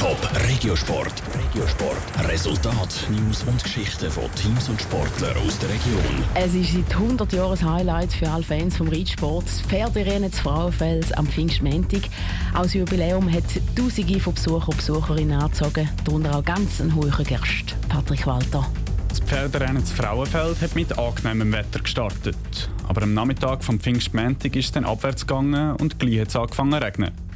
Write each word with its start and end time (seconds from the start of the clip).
Top 0.00 0.16
Regiosport. 0.48 1.12
Regiosport. 1.34 2.26
Resultat, 2.26 3.06
News 3.10 3.42
und 3.42 3.62
Geschichten 3.62 4.10
von 4.10 4.34
Teams 4.34 4.70
und 4.70 4.80
Sportlern 4.80 5.36
aus 5.46 5.58
der 5.58 5.68
Region. 5.68 6.24
Es 6.34 6.54
ist 6.54 6.72
seit 6.72 6.94
100 6.94 7.30
Jahren 7.34 7.58
ein 7.58 7.70
Highlight 7.70 8.14
für 8.14 8.26
alle 8.30 8.42
Fans 8.42 8.78
vom 8.78 8.88
Reitsport. 8.88 9.44
Das 9.44 9.60
Pferderennen 9.60 10.30
des 10.30 10.40
Frauenfelds 10.40 11.12
am 11.12 11.26
Pfingstmäntig. 11.26 12.08
Aus 12.54 12.72
Jubiläum 12.72 13.30
hat 13.30 13.44
Tausende 13.76 14.18
von 14.20 14.32
Besucher 14.32 14.68
und 14.68 14.76
Besucherinnen 14.78 15.38
angezogen, 15.38 15.86
darunter 16.06 16.34
auch 16.34 16.44
ganz 16.46 16.80
ein 16.80 16.94
hoher 16.94 17.22
Gerst. 17.22 17.76
Patrick 17.90 18.26
Walter. 18.26 18.66
Das 19.10 19.20
Pferderennen 19.20 19.82
des 19.82 19.92
Frauenfeld 19.92 20.62
hat 20.62 20.74
mit 20.76 20.98
angenehmem 20.98 21.52
Wetter 21.52 21.80
gestartet. 21.80 22.70
Aber 22.88 23.02
am 23.02 23.12
Nachmittag 23.12 23.62
vom 23.62 23.78
Pfingstmäntig 23.78 24.56
ist 24.56 24.64
es 24.64 24.72
dann 24.72 24.86
abwärts 24.86 25.26
gegangen 25.26 25.76
und 25.76 25.98
gleich 25.98 26.20
hat 26.20 26.28
es 26.28 26.36
angefangen 26.36 26.72
zu 26.72 26.82
regnen. 26.82 27.29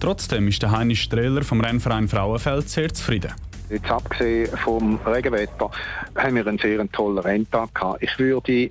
Trotzdem 0.00 0.48
ist 0.48 0.62
der 0.62 0.70
Heinrich 0.70 1.02
Strehler 1.02 1.42
vom 1.42 1.60
Rennverein 1.60 2.08
Frauenfeld 2.08 2.68
sehr 2.68 2.92
zufrieden. 2.92 3.32
Jetzt 3.68 3.90
abgesehen 3.90 4.48
vom 4.56 4.98
Regenwetter 5.06 5.70
haben 6.16 6.34
wir 6.34 6.46
einen 6.46 6.58
sehr 6.58 6.84
tollen 6.90 7.18
Renntag 7.18 7.74
gehabt. 7.74 8.02
Ich 8.02 8.18
würde 8.18 8.70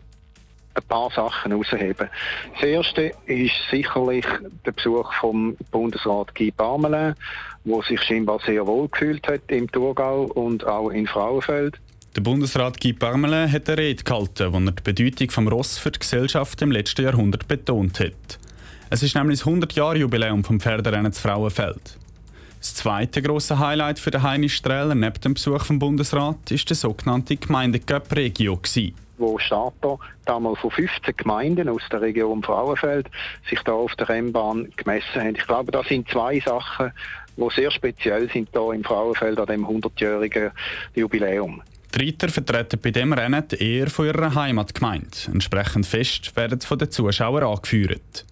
ein 0.73 0.83
paar 0.87 1.09
Sachen 1.11 1.51
herausheben. 1.51 2.09
Das 2.53 2.63
erste 2.63 3.11
ist 3.25 3.53
sicherlich 3.71 4.25
der 4.65 4.71
Besuch 4.71 5.11
vom 5.13 5.55
Bundesrat 5.71 6.33
Guy 6.35 6.51
Parmelin, 6.51 7.15
der 7.63 7.81
sich 7.83 8.01
scheinbar 8.01 8.39
sehr 8.45 8.65
wohl 8.67 8.87
gefühlt 8.89 9.27
hat 9.27 9.41
im 9.47 9.71
Thurgau 9.71 10.23
und 10.23 10.65
auch 10.65 10.89
in 10.89 11.07
Frauenfeld. 11.07 11.79
Der 12.15 12.21
Bundesrat 12.21 12.81
Guy 12.81 12.93
Parmelin 12.93 13.51
hat 13.51 13.69
eine 13.69 13.77
Rede 13.77 14.03
gehalten, 14.03 14.51
wo 14.51 14.57
er 14.57 14.71
die 14.71 14.83
Bedeutung 14.83 15.29
vom 15.29 15.47
Ross 15.47 15.77
für 15.77 15.91
die 15.91 15.99
Gesellschaft 15.99 16.61
im 16.61 16.71
letzten 16.71 17.03
Jahrhundert 17.03 17.47
betont 17.47 17.99
hat. 17.99 18.39
Es 18.91 19.03
ist 19.03 19.15
nämlich 19.15 19.39
das 19.39 19.47
100-Jahr-Jubiläum 19.47 20.43
vom 20.43 20.59
Pferderennen 20.59 21.13
zu 21.13 21.21
Frauenfeld. 21.21 21.97
Das 22.57 22.73
zweite 22.73 23.21
große 23.21 23.59
Highlight 23.59 23.99
für 23.99 24.09
den 24.09 24.23
Heini 24.23 24.49
Strehler 24.49 24.95
neben 24.95 25.21
dem 25.21 25.35
Besuch 25.35 25.63
vom 25.63 25.77
Bundesrat 25.77 26.49
ist 26.49 26.67
der 26.69 26.75
sogenannte 26.75 27.37
Gemeindecup 27.37 28.15
Regio 28.15 28.59
wo 29.19 29.37
Starter 29.37 29.99
damals 30.25 30.59
von 30.59 30.71
15 30.71 31.15
Gemeinden 31.17 31.69
aus 31.69 31.81
der 31.91 32.01
Region 32.01 32.41
Frauenfeld 32.41 33.07
sich 33.49 33.59
da 33.61 33.73
auf 33.73 33.93
der 33.95 34.09
Rennbahn 34.09 34.71
gemessen 34.77 35.21
haben. 35.21 35.35
Ich 35.35 35.45
glaube, 35.45 35.71
das 35.71 35.87
sind 35.87 36.09
zwei 36.09 36.39
Sachen, 36.39 36.91
die 37.35 37.47
sehr 37.53 37.69
speziell 37.69 38.31
sind 38.31 38.49
hier 38.53 38.71
im 38.71 38.83
Frauenfeld 38.83 39.37
an 39.39 39.45
dem 39.45 39.67
100-jährigen 39.67 40.51
Jubiläum. 40.95 41.61
Die 41.93 42.05
Reiter 42.05 42.29
vertreten 42.29 42.79
bei 42.81 42.91
dem 42.91 43.11
Rennen 43.11 43.43
die 43.49 43.77
Ehre 43.77 43.89
von 43.89 44.05
ihrer 44.05 44.33
Heimatgemeinde. 44.33 45.09
Entsprechend 45.27 45.85
fest 45.85 46.35
werden 46.37 46.61
von 46.61 46.77
den 46.77 46.89
Zuschauern 46.89 47.43
angeführt. 47.43 48.25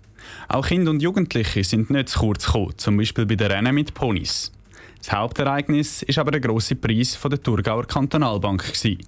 Auch 0.47 0.67
Kinder 0.67 0.91
und 0.91 1.01
Jugendliche 1.01 1.63
sind 1.63 1.89
nicht 1.89 2.09
zu 2.09 2.19
kurz 2.19 2.45
gekommen, 2.45 2.73
zum 2.77 2.97
Beispiel 2.97 3.25
bei 3.25 3.35
den 3.35 3.51
Rennen 3.51 3.75
mit 3.75 3.93
Ponys. 3.93 4.51
Das 4.99 5.11
Hauptereignis 5.11 6.03
ist 6.03 6.17
aber 6.17 6.31
der 6.31 6.41
grosse 6.41 6.75
Preis 6.75 7.15
von 7.15 7.31
der 7.31 7.41
Thurgauer 7.41 7.85
Kantonalbank. 7.85 8.63
Gewesen. 8.63 8.99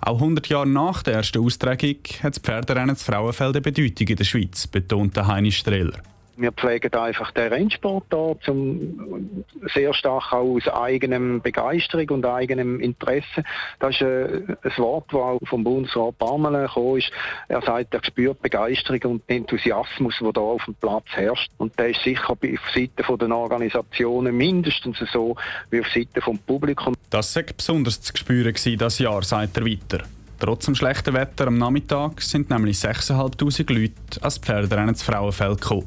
Auch 0.00 0.20
100 0.20 0.48
Jahre 0.48 0.66
nach 0.66 1.02
der 1.02 1.14
ersten 1.14 1.42
Austragung 1.42 1.96
hat 2.22 2.36
das 2.36 2.38
Pferderennen 2.38 2.96
zu 2.96 3.04
Frauenfeld 3.04 3.56
eine 3.56 3.62
Bedeutung 3.62 4.08
in 4.08 4.16
der 4.16 4.24
Schweiz, 4.24 4.66
betonte 4.66 5.26
Heini 5.26 5.50
Strehler. 5.50 6.02
Wir 6.36 6.52
pflegen 6.52 6.92
einfach 6.94 7.30
den 7.32 7.52
Rennsport 7.52 8.04
da 8.10 8.34
zum 8.44 9.44
sehr 9.72 9.94
stark 9.94 10.32
auch 10.32 10.56
aus 10.56 10.68
eigenem 10.68 11.40
Begeisterung 11.40 12.08
und 12.10 12.26
eigenem 12.26 12.80
Interesse. 12.80 13.44
Das 13.78 13.94
ist 13.94 14.02
äh, 14.02 14.42
ein 14.62 14.72
Wort, 14.78 15.06
das 15.08 15.20
auch 15.20 15.40
vom 15.46 15.64
Bundesrat 15.64 16.18
Parmelin 16.18 16.66
gekommen 16.66 16.98
ist. 16.98 17.10
Er 17.48 17.62
sagt, 17.62 17.94
er 17.94 18.04
spürt 18.04 18.42
Begeisterung 18.42 19.12
und 19.12 19.22
Enthusiasmus, 19.28 20.14
der 20.20 20.32
da 20.32 20.40
auf 20.40 20.64
dem 20.64 20.74
Platz 20.74 21.06
herrscht. 21.10 21.50
Und 21.58 21.78
der 21.78 21.90
ist 21.90 22.02
sicher 22.02 22.30
auf 22.30 22.38
Seite 22.74 23.16
der 23.18 23.30
Organisationen 23.30 24.36
mindestens 24.36 24.98
so 25.12 25.36
wie 25.70 25.80
auf 25.80 25.88
Seite 25.88 26.20
des 26.20 26.38
Publikums. 26.46 26.96
Das 27.10 27.32
sei 27.32 27.42
besonders 27.42 28.00
zu 28.00 28.16
spüren 28.16 28.54
das 28.78 28.98
Jahr, 28.98 29.22
sagt 29.22 29.56
er 29.56 29.64
weiter. 29.64 30.04
Trotz 30.38 30.66
dem 30.66 30.74
schlechten 30.74 31.14
Wetter 31.14 31.46
am 31.46 31.58
Nachmittag 31.58 32.20
sind 32.20 32.50
nämlich 32.50 32.76
6'500 32.78 33.72
Leute 33.72 33.94
ans 34.20 34.38
Pferderennen 34.38 34.94
zu 34.94 35.04
Frauenfeld 35.04 35.60
gekommen. 35.60 35.86